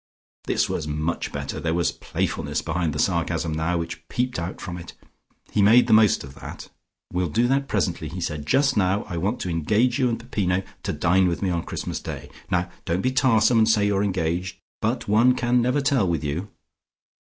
[0.45, 4.79] This was much better: there was playfulness behind the sarcasm now, which peeped out from
[4.79, 4.95] it.
[5.51, 6.69] He made the most of that.
[7.13, 8.47] "We'll do that presently," he said.
[8.47, 11.99] "Just now I want to engage you and Peppino to dine with me on Christmas
[11.99, 12.31] Day.
[12.49, 14.57] Now don't be tarsome and say you're engaged.
[14.81, 16.49] But one can never tell with you."